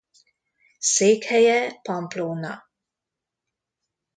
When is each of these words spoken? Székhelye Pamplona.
Székhelye 0.79 1.79
Pamplona. 1.81 2.69